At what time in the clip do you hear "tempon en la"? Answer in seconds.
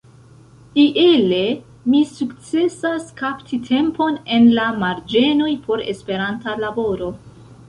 3.69-4.67